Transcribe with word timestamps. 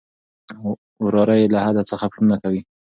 وراره 1.03 1.35
يې 1.41 1.47
له 1.53 1.61
ده 1.77 1.83
څخه 1.91 2.05
پوښتنه 2.11 2.35
کوي. 2.43 2.61